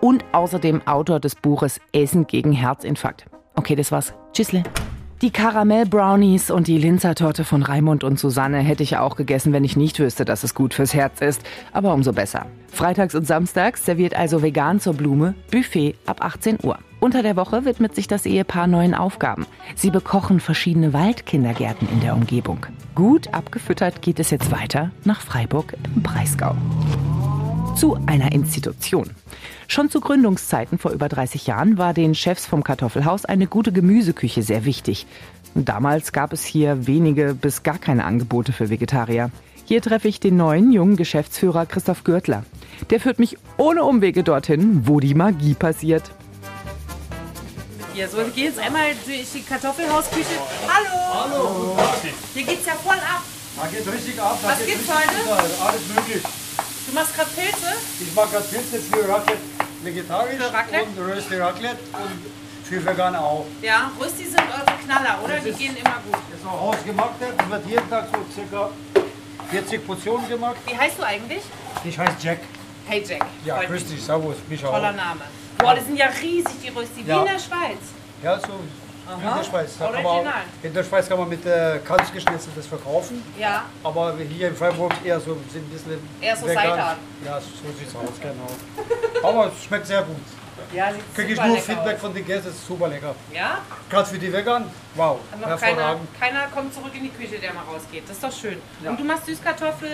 und 0.00 0.24
außerdem 0.32 0.86
Autor 0.86 1.20
des 1.20 1.34
Buches 1.34 1.80
Essen 1.92 2.26
gegen 2.26 2.52
Herzinfarkt. 2.52 3.26
Okay, 3.54 3.74
das 3.74 3.90
war's. 3.90 4.14
Tschüssle. 4.32 4.62
Die 5.22 5.30
Karamell-Brownies 5.30 6.50
und 6.50 6.66
die 6.66 6.76
Linzertorte 6.76 7.44
von 7.44 7.62
Raimund 7.62 8.04
und 8.04 8.18
Susanne 8.18 8.58
hätte 8.58 8.82
ich 8.82 8.98
auch 8.98 9.16
gegessen, 9.16 9.54
wenn 9.54 9.64
ich 9.64 9.74
nicht 9.74 9.98
wüsste, 9.98 10.26
dass 10.26 10.44
es 10.44 10.54
gut 10.54 10.74
fürs 10.74 10.92
Herz 10.92 11.22
ist. 11.22 11.40
Aber 11.72 11.94
umso 11.94 12.12
besser. 12.12 12.44
Freitags 12.70 13.14
und 13.14 13.26
samstags 13.26 13.86
serviert 13.86 14.14
also 14.14 14.42
vegan 14.42 14.78
zur 14.78 14.92
Blume 14.92 15.34
Buffet 15.50 15.94
ab 16.04 16.22
18 16.22 16.58
Uhr. 16.62 16.78
Unter 17.00 17.22
der 17.22 17.34
Woche 17.34 17.64
widmet 17.64 17.94
sich 17.94 18.08
das 18.08 18.26
Ehepaar 18.26 18.66
neuen 18.66 18.94
Aufgaben. 18.94 19.46
Sie 19.74 19.90
bekochen 19.90 20.38
verschiedene 20.38 20.92
Waldkindergärten 20.92 21.88
in 21.90 22.00
der 22.00 22.14
Umgebung. 22.14 22.66
Gut 22.94 23.32
abgefüttert 23.32 24.02
geht 24.02 24.20
es 24.20 24.28
jetzt 24.28 24.50
weiter 24.50 24.90
nach 25.04 25.22
Freiburg 25.22 25.74
im 25.94 26.02
Breisgau. 26.02 26.54
Zu 27.76 27.98
einer 28.06 28.32
Institution. 28.32 29.10
Schon 29.68 29.90
zu 29.90 30.00
Gründungszeiten 30.00 30.78
vor 30.78 30.92
über 30.92 31.10
30 31.10 31.46
Jahren 31.46 31.76
war 31.76 31.92
den 31.92 32.14
Chefs 32.14 32.46
vom 32.46 32.64
Kartoffelhaus 32.64 33.26
eine 33.26 33.46
gute 33.46 33.70
Gemüseküche 33.70 34.42
sehr 34.42 34.64
wichtig. 34.64 35.06
Damals 35.54 36.12
gab 36.12 36.32
es 36.32 36.42
hier 36.42 36.86
wenige 36.86 37.34
bis 37.34 37.64
gar 37.64 37.76
keine 37.76 38.06
Angebote 38.06 38.54
für 38.54 38.70
Vegetarier. 38.70 39.30
Hier 39.66 39.82
treffe 39.82 40.08
ich 40.08 40.20
den 40.20 40.38
neuen 40.38 40.72
jungen 40.72 40.96
Geschäftsführer 40.96 41.66
Christoph 41.66 42.02
Gürtler. 42.02 42.46
Der 42.88 42.98
führt 42.98 43.18
mich 43.18 43.36
ohne 43.58 43.84
Umwege 43.84 44.22
dorthin, 44.22 44.86
wo 44.86 44.98
die 44.98 45.14
Magie 45.14 45.52
passiert. 45.52 46.04
Hier, 47.92 48.08
so, 48.08 48.16
wir 48.16 48.24
gehen 48.30 48.44
jetzt 48.44 48.58
einmal 48.58 48.92
durch 49.04 49.32
die 49.34 49.42
Kartoffelhausküche. 49.42 50.38
Hallo! 50.66 51.30
Hallo! 51.30 51.76
Hier 52.32 52.42
geht's 52.42 52.64
ja 52.64 52.72
voll 52.72 52.94
ab. 52.94 53.22
Da 53.60 53.66
geht 53.66 53.86
richtig 53.92 54.18
ab. 54.18 54.38
Da 54.42 54.48
Was 54.48 54.64
gibt's 54.64 54.88
heute? 54.88 55.62
Alles 55.62 55.80
möglich. 55.94 56.22
Du 56.86 56.92
machst 56.92 57.14
gerade 57.16 57.30
Pilze? 57.30 57.72
Ich 58.00 58.14
mache 58.14 58.28
gerade 58.28 58.44
Pilze 58.44 58.78
für 58.78 59.08
Raclette 59.08 59.40
vegetarisch 59.82 60.36
Für 60.36 60.52
Raclette? 60.52 60.84
und 60.86 60.98
Rösti 60.98 61.36
Raclette 61.36 61.78
und 61.92 62.66
für 62.66 62.84
Veganer 62.84 63.20
auch. 63.20 63.46
Ja, 63.62 63.90
Rösti 64.00 64.24
sind 64.24 64.40
eure 64.40 64.78
Knaller, 64.84 65.18
oder? 65.22 65.34
Das 65.34 65.44
Die 65.44 65.50
ist- 65.50 65.58
gehen 65.58 65.76
immer 65.76 65.96
gut. 66.04 66.14
Das 66.30 66.40
ist 66.40 66.46
auch 66.46 66.60
hausgemacht. 66.60 67.10
Das 67.20 67.50
wird 67.50 67.66
jeden 67.66 67.90
Tag 67.90 68.08
so 68.12 68.18
circa 68.34 68.70
40 69.50 69.86
Portionen 69.86 70.28
gemacht. 70.28 70.56
Wie 70.66 70.76
heißt 70.76 70.98
du 70.98 71.02
eigentlich? 71.04 71.42
Ich 71.84 71.98
heiße 71.98 72.16
Jack. 72.20 72.38
Hey 72.86 73.04
Jack. 73.06 73.24
Ja, 73.44 73.62
grüß 73.62 73.86
dich, 73.86 74.02
servus, 74.02 74.36
mich 74.48 74.64
auch. 74.64 74.72
Toller 74.72 74.92
Name. 74.92 75.22
Boah, 75.58 75.74
die 75.74 75.84
sind 75.84 75.96
ja 75.96 76.06
riesig, 76.06 76.52
die 76.64 76.68
Rösti. 76.68 77.04
Wie 77.04 77.08
Ja. 77.10 77.20
in 77.20 77.24
der 77.26 77.38
Schweiz. 77.38 77.78
Ja, 78.22 78.38
so 78.40 78.60
In 79.14 79.36
der 79.36 79.44
Schweiz. 79.44 79.78
Da 79.78 79.90
kann 79.90 80.02
man, 80.02 80.26
in 80.62 80.74
der 80.74 80.84
Schweiz 80.84 81.08
kann 81.08 81.18
man 81.18 81.28
mit 81.28 81.46
äh, 81.46 81.78
Kalbsgeschnitzeltes 81.84 82.66
verkaufen. 82.66 83.22
Ja. 83.38 83.64
Aber 83.84 84.14
hier 84.16 84.48
in 84.48 84.56
Freiburg 84.56 84.92
eher 85.04 85.20
so 85.20 85.38
sind 85.52 85.64
ein 85.64 85.70
bisschen. 85.70 86.08
Eher 86.20 86.36
so 86.36 86.46
vegan. 86.46 86.64
Seitan. 86.64 86.96
Ja, 87.24 87.40
so 87.40 87.78
sieht's 87.78 87.94
aus, 87.94 88.20
genau. 88.20 89.28
Aber 89.28 89.46
es 89.46 89.64
schmeckt 89.64 89.86
sehr 89.86 90.02
gut. 90.02 90.16
Ja, 90.76 90.92
sieht 90.92 91.14
Kriege 91.14 91.32
ich 91.32 91.40
nur 91.40 91.56
Feedback 91.56 91.94
aus. 91.94 92.00
von 92.00 92.12
den 92.14 92.26
Gästen, 92.26 92.50
ist 92.50 92.66
super 92.66 92.88
lecker. 92.88 93.14
Ja? 93.32 93.58
Gerade 93.88 94.08
für 94.08 94.18
die 94.18 94.32
Vegan, 94.32 94.70
wow, 94.94 95.18
Noch 95.32 95.40
keiner, 95.40 95.58
hervorragend. 95.60 96.08
keiner 96.20 96.46
kommt 96.54 96.74
zurück 96.74 96.92
in 96.94 97.04
die 97.04 97.08
Küche, 97.08 97.38
der 97.38 97.54
mal 97.54 97.62
rausgeht. 97.62 98.02
Das 98.06 98.16
ist 98.16 98.24
doch 98.24 98.32
schön. 98.32 98.58
Und 98.86 99.00
du 99.00 99.04
machst 99.04 99.26
Süßkartoffel. 99.26 99.88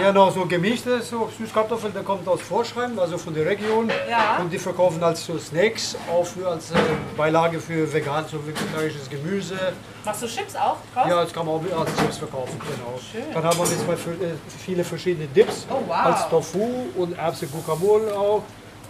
Ja, 0.00 0.12
noch 0.12 0.32
so 0.34 0.44
gemischte 0.46 1.00
so 1.02 1.30
Süßkartoffeln, 1.38 1.92
der 1.94 2.02
kommt 2.02 2.26
aus 2.26 2.40
Vorschreiben, 2.42 2.98
also 2.98 3.16
von 3.16 3.32
der 3.32 3.46
Region. 3.46 3.90
Ja. 4.10 4.38
Und 4.40 4.50
die 4.52 4.58
verkaufen 4.58 5.02
als 5.04 5.24
so 5.24 5.38
Snacks, 5.38 5.96
auch 6.10 6.24
für, 6.26 6.48
als 6.48 6.70
äh, 6.72 6.74
Beilage 7.16 7.60
für 7.60 7.90
vegan, 7.92 8.24
so 8.30 8.44
vegetarisches 8.44 9.08
Gemüse. 9.08 9.56
Machst 10.04 10.22
du 10.22 10.26
Chips 10.26 10.56
auch 10.56 10.78
draus? 10.94 11.06
Ja, 11.08 11.22
das 11.22 11.32
kann 11.32 11.46
man 11.46 11.54
auch 11.54 11.80
als 11.80 11.96
Chips 11.96 12.18
verkaufen, 12.18 12.58
genau. 12.60 12.98
Dann 13.34 13.44
haben 13.44 13.58
wir 13.58 13.66
jetzt 13.66 13.86
mal 13.86 13.94
äh, 13.94 14.32
viele 14.64 14.82
verschiedene 14.82 15.28
Dips, 15.28 15.66
Oh, 15.70 15.76
wow. 15.86 15.96
als 16.06 16.28
Tofu 16.28 16.86
und 16.96 17.16
Erbse 17.16 17.46
Guacamole 17.46 18.12
auch. 18.12 18.42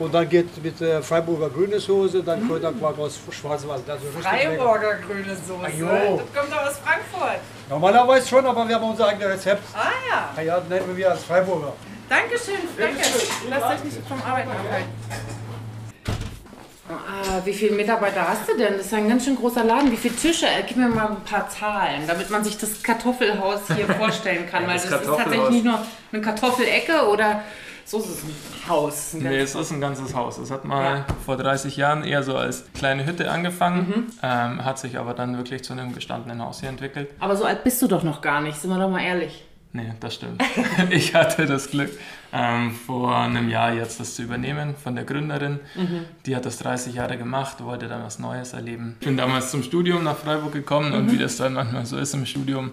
Und 0.02 0.12
dann 0.12 0.28
geht 0.28 0.62
mit 0.62 0.80
äh, 0.80 1.00
Freiburger 1.00 1.48
grüne 1.48 1.78
Soße, 1.78 2.24
dann 2.24 2.48
Kräuterquark 2.48 2.98
aus 2.98 3.20
Schwarzwald. 3.30 3.88
Also 3.88 4.04
richtig 4.06 4.24
lecker. 4.24 4.64
Freiburger 4.64 4.94
grüne 4.96 5.36
Soße. 5.36 5.64
Ajo. 5.64 6.20
Das 6.26 6.40
kommt 6.42 6.52
doch 6.52 6.66
aus 6.66 6.76
Frankfurt. 6.78 7.40
Normalerweise 7.70 8.28
schon, 8.28 8.44
aber 8.44 8.68
wir 8.68 8.74
haben 8.74 8.90
unser 8.90 9.06
eigenes 9.06 9.28
Rezept. 9.28 9.62
Ah 9.72 9.92
ja. 10.36 10.42
Ja, 10.42 10.60
nennen 10.68 10.96
wir 10.96 11.08
als 11.08 11.22
Freiburger. 11.22 11.72
Dankeschön. 12.08 12.56
Danke. 12.76 12.96
Lasst 13.48 13.66
euch 13.66 13.84
nicht 13.84 14.08
vom 14.08 14.20
Arbeiten 14.22 14.50
abhalten. 14.50 14.90
Ah, 16.90 17.40
wie 17.44 17.52
viele 17.52 17.76
Mitarbeiter 17.76 18.28
hast 18.28 18.48
du 18.48 18.56
denn? 18.56 18.76
Das 18.76 18.86
ist 18.86 18.94
ein 18.94 19.08
ganz 19.08 19.24
schön 19.24 19.36
großer 19.36 19.62
Laden. 19.62 19.92
Wie 19.92 19.96
viele 19.96 20.16
Tische? 20.16 20.46
Äh, 20.46 20.64
Gib 20.66 20.78
mir 20.78 20.88
mal 20.88 21.10
ein 21.10 21.20
paar 21.22 21.48
Zahlen, 21.48 22.02
damit 22.08 22.28
man 22.28 22.42
sich 22.42 22.58
das 22.58 22.82
Kartoffelhaus 22.82 23.60
hier 23.74 23.86
vorstellen 23.98 24.48
kann. 24.50 24.66
Weil 24.66 24.74
das, 24.74 24.84
ist 24.84 24.90
Kartoffelhaus. 24.90 25.22
tatsächlich 25.22 25.50
nicht 25.50 25.64
nur 25.64 25.78
eine 26.12 26.22
Kartoffelecke 26.22 27.06
oder 27.08 27.42
so 27.84 27.98
ist 27.98 28.06
es 28.08 28.22
ein 28.24 28.68
Haus. 28.68 29.14
Ein 29.14 29.22
Nee, 29.24 29.38
es 29.38 29.54
ist 29.54 29.70
ein 29.72 29.80
ganzes 29.80 30.14
Haus. 30.14 30.38
Es 30.38 30.50
hat 30.50 30.64
mal 30.64 30.82
Ja. 30.98 31.06
vor 31.24 31.36
30 31.36 31.76
Jahren 31.76 32.04
eher 32.04 32.22
so 32.22 32.36
als 32.36 32.64
kleine 32.74 33.04
Hütte 33.06 33.30
angefangen, 33.30 33.88
Mhm. 33.88 34.06
ähm, 34.22 34.64
hat 34.64 34.78
sich 34.78 34.98
aber 34.98 35.14
dann 35.14 35.36
wirklich 35.36 35.62
zu 35.64 35.72
einem 35.72 35.94
gestandenen 35.94 36.40
Haus 36.42 36.60
hier 36.60 36.68
entwickelt. 36.68 37.10
Aber 37.20 37.36
so 37.36 37.44
alt 37.44 37.64
bist 37.64 37.80
du 37.82 37.86
doch 37.88 38.02
noch 38.02 38.20
gar 38.20 38.40
nicht, 38.40 38.56
sind 38.60 38.70
wir 38.70 38.78
doch 38.78 38.90
mal 38.90 39.02
ehrlich. 39.02 39.44
Nee, 39.74 39.90
das 40.00 40.16
stimmt. 40.16 40.42
ich 40.90 41.14
hatte 41.14 41.46
das 41.46 41.70
Glück, 41.70 41.90
ähm, 42.30 42.72
vor 42.74 43.16
einem 43.16 43.48
Jahr 43.48 43.72
jetzt 43.72 43.98
das 44.00 44.14
zu 44.16 44.22
übernehmen 44.22 44.74
von 44.76 44.94
der 44.94 45.04
Gründerin. 45.04 45.60
Mhm. 45.74 46.04
Die 46.26 46.36
hat 46.36 46.44
das 46.44 46.58
30 46.58 46.94
Jahre 46.96 47.16
gemacht, 47.16 47.64
wollte 47.64 47.88
dann 47.88 48.02
was 48.04 48.18
Neues 48.18 48.52
erleben. 48.52 48.96
Ich 49.00 49.06
bin 49.06 49.16
damals 49.16 49.50
zum 49.50 49.62
Studium 49.62 50.04
nach 50.04 50.16
Freiburg 50.18 50.52
gekommen 50.52 50.90
Mhm. 50.90 50.94
und 50.96 51.12
wie 51.12 51.16
das 51.16 51.38
dann 51.38 51.54
manchmal 51.54 51.86
so 51.86 51.96
ist 51.96 52.12
im 52.12 52.26
Studium, 52.26 52.72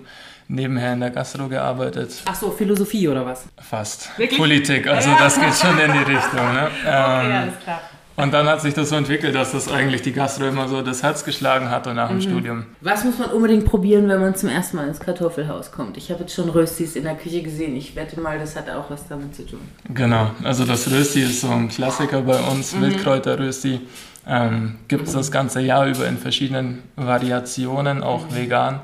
nebenher 0.50 0.94
in 0.94 1.00
der 1.00 1.12
Gastro 1.12 1.48
gearbeitet. 1.48 2.12
Ach 2.26 2.36
so, 2.36 2.52
Philosophie 2.52 3.08
oder 3.08 3.26
was? 3.26 3.46
Fast. 3.62 4.10
Wirklich? 4.18 4.38
Politik, 4.40 4.88
also 4.88 5.10
das 5.18 5.40
geht 5.40 5.54
schon 5.56 5.80
in 5.80 5.94
die 5.94 6.00
Richtung. 6.12 6.54
Ne? 6.54 6.68
Okay, 6.82 6.88
Ähm, 6.88 7.32
alles 7.32 7.60
klar. 7.64 7.82
Und 8.18 8.34
dann 8.34 8.48
hat 8.50 8.60
sich 8.60 8.74
das 8.74 8.90
so 8.90 8.98
entwickelt, 8.98 9.34
dass 9.34 9.54
das 9.54 9.72
eigentlich 9.72 10.02
die 10.02 10.12
Gastro 10.12 10.44
immer 10.46 10.68
so 10.68 10.82
das 10.82 11.04
Herz 11.04 11.24
geschlagen 11.24 11.70
hat 11.70 11.88
und 11.88 11.96
nach 11.96 12.10
dem 12.10 12.18
Mhm. 12.18 12.22
Studium. 12.22 12.66
Was 12.82 13.06
muss 13.06 13.18
man 13.18 13.30
unbedingt 13.30 13.64
probieren, 13.64 14.10
wenn 14.10 14.20
man 14.20 14.36
zum 14.36 14.50
ersten 14.50 14.76
Mal 14.76 14.90
ins 14.90 15.00
Kartoffelhaus 15.00 15.72
kommt? 15.72 15.96
Ich 15.96 16.12
habe 16.12 16.22
jetzt 16.24 16.34
schon 16.36 16.50
Röstis 16.50 16.98
in 16.98 17.06
der 17.06 17.16
Küche 17.16 17.42
gesehen. 17.44 17.78
Ich 17.78 17.96
wette 17.96 18.20
mal, 18.20 18.38
das 18.38 18.58
hat 18.58 18.70
auch 18.70 18.90
was 18.90 19.08
damit 19.08 19.34
zu 19.36 19.46
tun. 19.46 19.62
Genau, 19.94 20.32
also 20.44 20.66
das 20.66 20.92
Rösti 20.92 21.22
ist 21.22 21.40
so 21.40 21.50
ein 21.50 21.70
Klassiker 21.70 22.22
bei 22.24 22.38
uns, 22.40 22.76
Mhm. 22.76 22.82
Wildkräuterrösti. 22.82 23.80
Ähm, 24.28 24.76
Gibt 24.90 25.08
es 25.08 25.14
das 25.14 25.32
ganze 25.32 25.62
Jahr 25.62 25.88
über 25.88 26.06
in 26.06 26.18
verschiedenen 26.18 26.84
Variationen, 26.98 28.04
auch 28.04 28.26
Mhm. 28.32 28.36
vegan. 28.36 28.80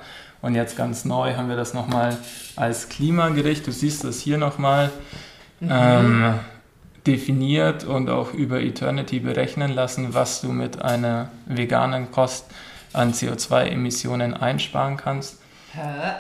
Und 0.45 0.53
jetzt 0.53 0.77
ganz 0.77 1.05
neu 1.05 1.33
haben 1.35 1.49
wir 1.49 1.55
das 1.55 1.73
nochmal 1.73 2.15
als 2.55 2.87
Klimagericht, 2.87 3.65
du 3.65 3.71
siehst 3.71 4.03
das 4.03 4.19
hier 4.19 4.37
nochmal, 4.37 4.91
Mhm. 5.59 5.69
ähm, 5.71 6.33
definiert 7.07 7.83
und 7.83 8.09
auch 8.11 8.31
über 8.31 8.61
Eternity 8.61 9.19
berechnen 9.21 9.73
lassen, 9.73 10.13
was 10.13 10.41
du 10.41 10.49
mit 10.49 10.79
einer 10.83 11.29
veganen 11.47 12.11
Kost 12.11 12.45
an 12.93 13.11
CO2-Emissionen 13.13 14.35
einsparen 14.35 14.97
kannst. 14.97 15.39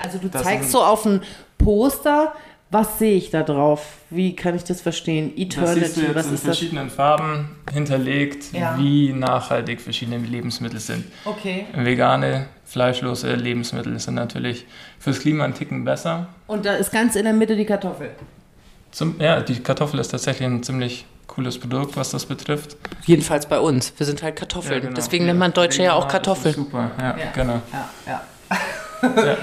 Also 0.01 0.17
du 0.17 0.27
Das 0.29 0.41
zeigst 0.41 0.71
so 0.71 0.81
auf 0.83 1.05
ein 1.05 1.21
Poster, 1.59 2.33
was 2.71 2.99
sehe 2.99 3.15
ich 3.15 3.29
da 3.29 3.43
drauf? 3.43 3.85
Wie 4.09 4.35
kann 4.35 4.55
ich 4.55 4.63
das 4.63 4.81
verstehen? 4.81 5.31
Das 5.35 5.45
Eternity, 5.45 5.79
siehst 5.81 5.97
du 5.97 6.01
jetzt 6.01 6.15
was 6.15 6.27
in 6.27 6.33
ist 6.33 6.47
das? 6.47 6.57
verschiedenen 6.57 6.89
Farben 6.89 7.49
hinterlegt, 7.71 8.51
Ja. 8.53 8.75
wie 8.77 9.13
nachhaltig 9.13 9.79
verschiedene 9.79 10.17
Lebensmittel 10.17 10.79
sind. 10.79 11.05
Okay. 11.23 11.65
Vegane, 11.73 12.47
fleischlose 12.65 13.33
Lebensmittel 13.35 13.97
sind 13.99 14.15
natürlich 14.15 14.65
fürs 14.99 15.19
Klima 15.19 15.45
einen 15.45 15.53
Ticken 15.53 15.85
besser. 15.85 16.27
Und 16.47 16.65
da 16.65 16.73
ist 16.75 16.91
ganz 16.91 17.15
in 17.15 17.23
der 17.25 17.33
Mitte 17.33 17.55
die 17.55 17.65
Kartoffel. 17.65 18.09
Zum, 18.91 19.19
ja, 19.21 19.41
die 19.41 19.59
Kartoffel 19.61 19.99
ist 19.99 20.09
tatsächlich 20.09 20.47
ein 20.47 20.63
ziemlich 20.63 21.05
cooles 21.27 21.57
Produkt, 21.59 21.95
was 21.97 22.11
das 22.11 22.25
betrifft. 22.25 22.77
Jedenfalls 23.05 23.45
bei 23.45 23.59
uns. 23.59 23.93
Wir 23.97 24.05
sind 24.05 24.23
halt 24.23 24.35
Kartoffeln. 24.37 24.73
Ja, 24.73 24.79
genau. 24.79 24.95
Deswegen 24.95 25.25
nennt 25.25 25.39
man 25.39 25.53
Deutsche 25.53 25.83
ja 25.83 25.93
auch 25.93 26.07
Kartoffeln. 26.07 26.55
das 26.55 26.63
Super, 26.63 26.91
ja, 26.97 27.17
Ja. 27.17 27.31
genau. 27.33 27.61
Ja, 27.71 27.89
ja. 28.07 28.21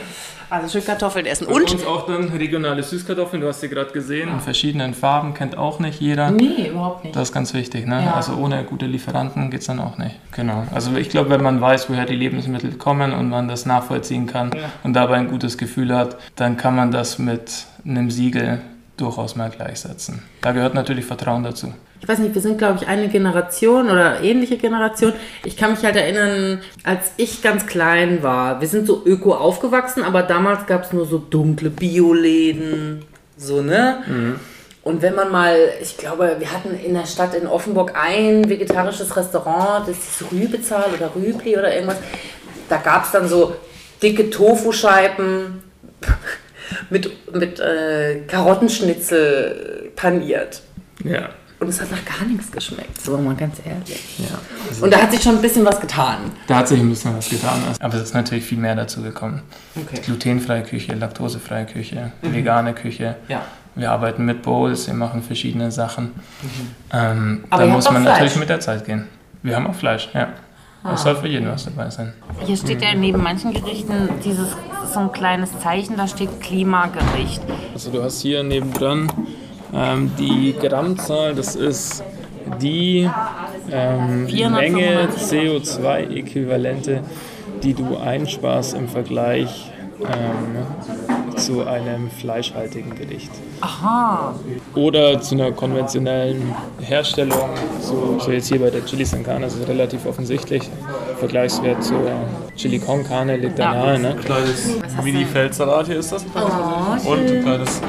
Ja. 0.52 0.58
Also 0.58 0.68
schön 0.68 0.84
Kartoffeln 0.84 1.26
essen. 1.26 1.46
Und, 1.46 1.54
Und? 1.54 1.72
uns 1.72 1.86
auch 1.86 2.06
dann 2.06 2.28
regionale 2.28 2.82
Süßkartoffeln, 2.82 3.40
du 3.40 3.48
hast 3.48 3.60
sie 3.60 3.68
gerade 3.68 3.92
gesehen, 3.92 4.28
in 4.28 4.40
verschiedenen 4.40 4.94
Farben, 4.94 5.34
kennt 5.34 5.56
auch 5.56 5.78
nicht 5.80 6.00
jeder. 6.00 6.30
Nee, 6.30 6.68
überhaupt 6.68 7.04
nicht. 7.04 7.16
Das 7.16 7.28
ist 7.28 7.34
ganz 7.34 7.54
wichtig, 7.54 7.86
ne? 7.86 8.04
Ja. 8.04 8.14
Also 8.14 8.34
ohne 8.34 8.62
gute 8.64 8.86
Lieferanten 8.86 9.50
geht 9.50 9.60
es 9.60 9.66
dann 9.66 9.80
auch 9.80 9.98
nicht. 9.98 10.16
Genau. 10.32 10.64
Also 10.74 10.94
ich 10.96 11.08
glaube, 11.08 11.30
wenn 11.30 11.42
man 11.42 11.60
weiß, 11.60 11.88
woher 11.88 12.04
die 12.04 12.16
Lebensmittel 12.16 12.72
kommen 12.74 13.12
und 13.12 13.28
man 13.28 13.48
das 13.48 13.66
nachvollziehen 13.66 14.26
kann 14.26 14.50
und 14.82 14.92
dabei 14.94 15.16
ein 15.16 15.28
gutes 15.28 15.58
Gefühl 15.58 15.94
hat, 15.94 16.16
dann 16.36 16.56
kann 16.56 16.76
man 16.76 16.90
das 16.90 17.18
mit 17.18 17.66
einem 17.84 18.10
Siegel 18.10 18.60
durchaus 18.96 19.36
mal 19.36 19.50
gleichsetzen. 19.50 20.22
Da 20.42 20.52
gehört 20.52 20.74
natürlich 20.74 21.04
Vertrauen 21.04 21.42
dazu. 21.42 21.72
Ich 22.02 22.08
weiß 22.08 22.18
nicht, 22.18 22.34
wir 22.34 22.42
sind, 22.42 22.58
glaube 22.58 22.80
ich, 22.80 22.88
eine 22.88 23.08
Generation 23.08 23.88
oder 23.88 24.20
ähnliche 24.22 24.56
Generation. 24.56 25.12
Ich 25.44 25.56
kann 25.56 25.70
mich 25.70 25.84
halt 25.84 25.94
erinnern, 25.94 26.60
als 26.82 27.12
ich 27.16 27.42
ganz 27.42 27.66
klein 27.66 28.24
war, 28.24 28.60
wir 28.60 28.66
sind 28.66 28.88
so 28.88 29.02
öko 29.06 29.34
aufgewachsen, 29.34 30.02
aber 30.02 30.24
damals 30.24 30.66
gab 30.66 30.82
es 30.82 30.92
nur 30.92 31.06
so 31.06 31.18
dunkle 31.18 31.70
Bioläden, 31.70 33.04
so, 33.36 33.62
ne? 33.62 34.02
Und 34.82 35.00
wenn 35.00 35.14
man 35.14 35.30
mal, 35.30 35.56
ich 35.80 35.96
glaube, 35.96 36.36
wir 36.40 36.52
hatten 36.52 36.74
in 36.74 36.94
der 36.94 37.06
Stadt 37.06 37.36
in 37.36 37.46
Offenburg 37.46 37.92
ein 37.94 38.48
vegetarisches 38.48 39.16
Restaurant, 39.16 39.86
das 39.86 39.96
ist 39.96 40.32
Rübezahl 40.32 40.90
oder 40.92 41.12
Rübli 41.14 41.56
oder 41.56 41.72
irgendwas. 41.72 41.98
Da 42.68 42.78
gab 42.78 43.04
es 43.04 43.12
dann 43.12 43.28
so 43.28 43.54
dicke 44.02 44.28
Tofuscheiben 44.28 45.62
mit, 46.90 47.32
mit 47.32 47.60
äh, 47.60 48.22
Karottenschnitzel 48.26 49.92
paniert. 49.94 50.62
Ja. 51.04 51.28
Und 51.62 51.68
es 51.68 51.80
hat 51.80 51.90
nach 51.92 52.04
gar 52.04 52.26
nichts 52.26 52.50
geschmeckt, 52.50 53.00
so 53.00 53.16
mal 53.18 53.36
ganz 53.36 53.56
ehrlich. 53.64 54.18
ja. 54.18 54.36
Also 54.68 54.84
Und 54.84 54.92
da 54.92 55.00
hat 55.02 55.12
sich 55.12 55.22
schon 55.22 55.36
ein 55.36 55.40
bisschen 55.42 55.64
was 55.64 55.80
getan. 55.80 56.16
da 56.48 56.56
hat 56.56 56.66
sich 56.68 56.80
ein 56.80 56.88
bisschen 56.88 57.16
was 57.16 57.28
getan. 57.28 57.60
Aber 57.80 57.94
es 57.94 58.02
ist 58.02 58.14
natürlich 58.14 58.44
viel 58.44 58.58
mehr 58.58 58.74
dazu 58.74 59.00
gekommen. 59.00 59.42
Okay. 59.76 60.00
Glutenfreie 60.04 60.64
Küche, 60.64 60.94
laktosefreie 60.94 61.66
Küche, 61.66 62.10
vegane 62.22 62.74
Küche. 62.74 63.14
Ja. 63.28 63.42
Wir 63.76 63.92
arbeiten 63.92 64.24
mit 64.24 64.42
Bowls, 64.42 64.88
wir 64.88 64.94
machen 64.94 65.22
verschiedene 65.22 65.70
Sachen. 65.70 66.10
Ähm, 66.92 67.44
Aber 67.48 67.62
da 67.62 67.68
ihr 67.68 67.72
muss 67.74 67.84
habt 67.86 67.94
man 67.94 68.02
auch 68.02 68.06
Fleisch. 68.06 68.18
natürlich 68.18 68.36
mit 68.40 68.48
der 68.48 68.60
Zeit 68.60 68.84
gehen. 68.84 69.06
Wir 69.42 69.54
haben 69.56 69.66
auch 69.68 69.74
Fleisch, 69.74 70.08
ja. 70.14 70.28
Es 70.92 71.02
soll 71.02 71.14
für 71.14 71.28
jeden 71.28 71.48
was 71.48 71.64
dabei 71.64 71.88
sein. 71.90 72.12
Hier 72.44 72.56
steht 72.56 72.82
ja 72.82 72.92
neben 72.92 73.22
manchen 73.22 73.52
Gerichten 73.52 74.08
dieses 74.24 74.48
so 74.92 74.98
ein 74.98 75.12
kleines 75.12 75.50
Zeichen, 75.60 75.96
da 75.96 76.08
steht 76.08 76.40
Klimagericht. 76.40 77.40
Also 77.72 77.90
du 77.92 78.02
hast 78.02 78.20
hier 78.20 78.42
nebendran 78.42 79.06
ähm, 79.74 80.10
die 80.18 80.54
Grammzahl, 80.60 81.34
das 81.34 81.56
ist 81.56 82.02
die 82.60 83.08
ähm, 83.70 84.28
495 84.28 84.50
Menge 84.50 85.08
CO2-Äquivalente, 85.16 87.00
die 87.62 87.74
du 87.74 87.96
einsparst 87.96 88.74
im 88.74 88.88
Vergleich 88.88 89.70
ähm, 90.00 91.36
zu 91.36 91.66
einem 91.66 92.10
fleischhaltigen 92.10 92.94
Gericht. 92.94 93.30
Aha. 93.60 94.34
Oder 94.74 95.20
zu 95.20 95.34
einer 95.34 95.52
konventionellen 95.52 96.54
Herstellung, 96.80 97.50
so, 97.80 98.18
so 98.18 98.30
jetzt 98.30 98.48
hier 98.48 98.60
bei 98.60 98.70
der 98.70 98.84
Chili 98.84 99.04
San 99.04 99.22
Carne, 99.22 99.46
das 99.46 99.54
ist 99.54 99.68
relativ 99.68 100.06
offensichtlich. 100.06 100.68
Vergleichswert 101.18 101.82
zur 101.82 102.10
Chili 102.56 102.78
Con 102.78 103.04
Carne 103.04 103.36
liegt 103.36 103.58
da 103.58 103.72
nahe. 103.72 103.98
Ne? 103.98 104.16
kleines 104.24 104.78
Mini-Feldsalat 105.02 105.86
hier 105.86 105.98
ist 105.98 106.12
das. 106.12 106.24
und 106.24 107.30
ein 107.30 107.42
kleines 107.42 107.80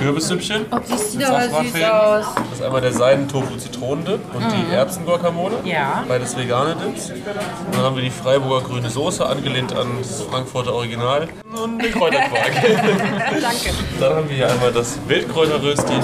Kürbissüppchen. 0.00 0.66
Oh, 0.70 0.78
die 0.78 0.96
sieht 0.96 1.24
aber 1.24 1.42
süß 1.42 1.82
aus. 1.84 2.24
Das 2.34 2.58
ist 2.58 2.62
einmal 2.62 2.80
der 2.80 2.92
Seiden-Tofu-Zitronendip 2.92 4.20
und 4.34 4.44
die 4.50 4.74
Erbsen-Guacamole. 4.74 5.56
Ja. 5.64 6.04
Beides 6.08 6.36
vegane 6.36 6.74
Dips. 6.74 7.10
Und 7.10 7.74
dann 7.74 7.82
haben 7.82 7.96
wir 7.96 8.02
die 8.02 8.10
Freiburger 8.10 8.66
grüne 8.66 8.88
Soße, 8.88 9.24
angelehnt 9.26 9.76
an 9.76 9.88
das 10.00 10.22
Frankfurter 10.22 10.72
Original. 10.72 11.28
Und 11.62 11.82
den 11.82 11.92
Kräuterquark. 11.92 12.52
Danke. 12.62 13.70
Dann 14.00 14.14
haben 14.14 14.28
wir 14.28 14.36
hier 14.36 14.50
einmal 14.50 14.72
das 14.72 14.98
Wildkräuterrösti 15.06 15.94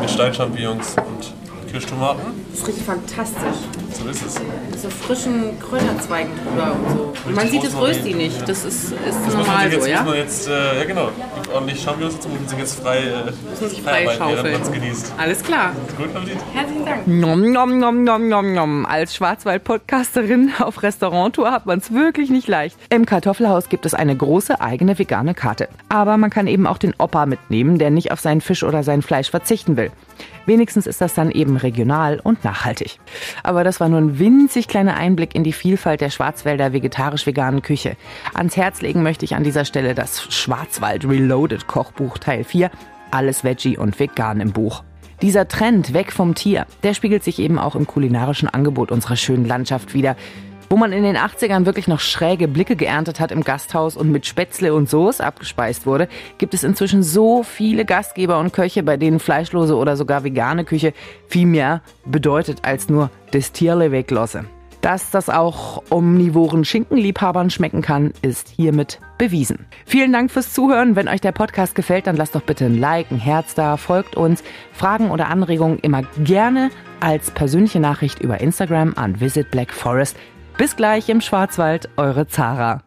mit 0.00 0.10
Steinchampignons 0.10 0.96
und 0.96 1.70
Kirschtomaten. 1.70 2.22
Das 2.52 2.66
riecht 2.66 2.82
fantastisch. 2.82 3.85
So 3.98 4.08
ist 4.10 4.26
es. 4.26 4.34
So 4.82 4.90
frischen 4.90 5.58
Kräuterzweigen 5.58 6.30
drüber 6.36 6.74
und 6.74 6.90
so. 6.96 7.12
Und 7.26 7.34
man 7.34 7.48
sieht 7.48 7.64
das. 7.64 7.74
Rösti 7.76 8.14
nicht. 8.14 8.46
Das 8.46 8.64
ist, 8.64 8.92
ist 8.92 8.94
Das 9.06 9.14
muss 9.24 9.34
man 9.34 9.46
normal 9.46 9.72
jetzt, 9.72 9.82
so, 9.84 9.88
ja? 9.90 9.96
muss 10.02 10.06
man 10.10 10.18
jetzt 10.18 10.48
äh, 10.48 10.78
ja 10.78 10.84
genau, 10.84 11.08
gibt 11.34 11.54
ordentlich 11.54 11.80
Champignons 11.82 12.16
dazu, 12.16 12.28
muss 12.28 12.40
man 12.40 12.48
sich 12.48 12.58
jetzt 12.58 12.80
frei, 12.80 12.98
äh, 12.98 13.32
Muss 13.60 13.70
sich 13.70 13.82
frei 13.82 14.06
schaufeln. 14.16 14.52
man 14.52 14.62
es 14.62 14.72
genießt. 14.72 15.12
Alles 15.16 15.42
klar. 15.42 15.72
Guten 15.96 16.16
Appetit. 16.16 16.38
Herzlichen 16.52 16.84
Dank. 16.84 17.06
Nom, 17.06 17.52
nom, 17.52 17.78
nom, 17.78 18.04
nom, 18.04 18.28
nom, 18.28 18.52
nom. 18.52 18.86
Als 18.86 19.14
Schwarzwald-Podcasterin 19.16 20.52
auf 20.58 20.82
Restauranttour 20.82 21.50
hat 21.50 21.66
man 21.66 21.78
es 21.78 21.92
wirklich 21.92 22.30
nicht 22.30 22.48
leicht. 22.48 22.76
Im 22.90 23.06
Kartoffelhaus 23.06 23.68
gibt 23.68 23.86
es 23.86 23.94
eine 23.94 24.14
große 24.16 24.60
eigene 24.60 24.98
vegane 24.98 25.34
Karte. 25.34 25.68
Aber 25.88 26.16
man 26.16 26.30
kann 26.30 26.46
eben 26.46 26.66
auch 26.66 26.78
den 26.78 26.94
Opa 26.98 27.26
mitnehmen, 27.26 27.78
der 27.78 27.90
nicht 27.90 28.12
auf 28.12 28.20
seinen 28.20 28.40
Fisch 28.40 28.62
oder 28.62 28.82
sein 28.82 29.02
Fleisch 29.02 29.30
verzichten 29.30 29.76
will. 29.76 29.90
Wenigstens 30.46 30.86
ist 30.86 31.00
das 31.00 31.12
dann 31.14 31.30
eben 31.32 31.56
regional 31.56 32.20
und 32.22 32.44
nachhaltig. 32.44 33.00
Aber 33.42 33.64
das 33.64 33.80
war 33.80 33.85
nur 33.88 34.00
ein 34.00 34.18
winzig 34.18 34.68
kleiner 34.68 34.96
Einblick 34.96 35.34
in 35.34 35.44
die 35.44 35.52
Vielfalt 35.52 36.00
der 36.00 36.10
Schwarzwälder 36.10 36.72
vegetarisch-veganen 36.72 37.62
Küche. 37.62 37.96
Ans 38.34 38.56
Herz 38.56 38.80
legen 38.80 39.02
möchte 39.02 39.24
ich 39.24 39.34
an 39.34 39.44
dieser 39.44 39.64
Stelle 39.64 39.94
das 39.94 40.22
Schwarzwald 40.34 41.06
Reloaded 41.08 41.66
Kochbuch 41.66 42.18
Teil 42.18 42.44
4. 42.44 42.70
Alles 43.10 43.44
Veggie 43.44 43.78
und 43.78 43.98
vegan 43.98 44.40
im 44.40 44.52
Buch. 44.52 44.82
Dieser 45.22 45.48
Trend 45.48 45.94
weg 45.94 46.12
vom 46.12 46.34
Tier, 46.34 46.66
der 46.82 46.92
spiegelt 46.92 47.24
sich 47.24 47.38
eben 47.38 47.58
auch 47.58 47.74
im 47.74 47.86
kulinarischen 47.86 48.48
Angebot 48.48 48.90
unserer 48.90 49.16
schönen 49.16 49.46
Landschaft 49.46 49.94
wieder. 49.94 50.14
Wo 50.68 50.76
man 50.76 50.92
in 50.92 51.04
den 51.04 51.16
80ern 51.16 51.64
wirklich 51.64 51.86
noch 51.86 52.00
schräge 52.00 52.48
Blicke 52.48 52.74
geerntet 52.74 53.20
hat 53.20 53.30
im 53.30 53.44
Gasthaus 53.44 53.96
und 53.96 54.10
mit 54.10 54.26
Spätzle 54.26 54.74
und 54.74 54.90
Soße 54.90 55.24
abgespeist 55.24 55.86
wurde, 55.86 56.08
gibt 56.38 56.54
es 56.54 56.64
inzwischen 56.64 57.04
so 57.04 57.44
viele 57.44 57.84
Gastgeber 57.84 58.40
und 58.40 58.52
Köche, 58.52 58.82
bei 58.82 58.96
denen 58.96 59.20
fleischlose 59.20 59.76
oder 59.76 59.96
sogar 59.96 60.24
vegane 60.24 60.64
Küche 60.64 60.92
viel 61.28 61.46
mehr 61.46 61.82
bedeutet 62.04 62.58
als 62.62 62.88
nur 62.88 63.10
das 63.30 63.52
Tierle 63.52 63.92
weglasse. 63.92 64.46
Dass 64.80 65.10
das 65.10 65.28
auch 65.28 65.82
omnivoren 65.90 66.64
Schinkenliebhabern 66.64 67.50
schmecken 67.50 67.82
kann, 67.82 68.12
ist 68.22 68.48
hiermit 68.48 69.00
bewiesen. 69.18 69.66
Vielen 69.84 70.12
Dank 70.12 70.30
fürs 70.30 70.52
Zuhören. 70.52 70.94
Wenn 70.94 71.08
euch 71.08 71.20
der 71.20 71.32
Podcast 71.32 71.74
gefällt, 71.74 72.06
dann 72.06 72.16
lasst 72.16 72.34
doch 72.34 72.42
bitte 72.42 72.66
ein 72.66 72.78
Like, 72.78 73.10
ein 73.10 73.18
Herz 73.18 73.54
da, 73.54 73.76
folgt 73.76 74.16
uns. 74.16 74.44
Fragen 74.72 75.10
oder 75.10 75.28
Anregungen 75.28 75.78
immer 75.80 76.02
gerne 76.22 76.70
als 77.00 77.30
persönliche 77.30 77.80
Nachricht 77.80 78.20
über 78.20 78.40
Instagram 78.40 78.92
an 78.96 79.20
Visit 79.20 79.50
Black 79.50 79.72
Forest. 79.72 80.16
Bis 80.58 80.74
gleich 80.74 81.10
im 81.10 81.20
Schwarzwald, 81.20 81.90
eure 81.98 82.28
Zara. 82.28 82.82